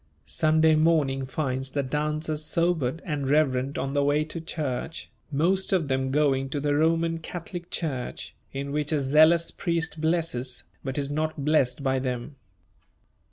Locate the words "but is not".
10.83-11.45